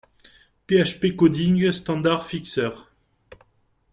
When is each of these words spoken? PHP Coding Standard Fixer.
PHP 0.65 1.15
Coding 1.15 1.71
Standard 1.71 2.25
Fixer. 2.25 2.71